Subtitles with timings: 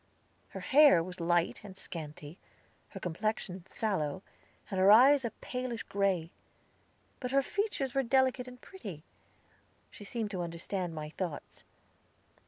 [0.49, 2.39] Her hair was light and scanty,
[2.89, 4.23] her complexion sallow,
[4.71, 6.31] and her eyes a palish gray;
[7.19, 9.03] but her features were delicate and pretty.
[9.91, 11.63] She seemed to understand my thoughts.